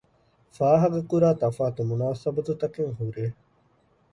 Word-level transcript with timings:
ފާހަގަކުރާ 0.55 1.29
ތަފާތު 1.41 1.81
މުނާސަބަތުތަކެއް 1.89 2.91
ހުރޭ 2.99 3.25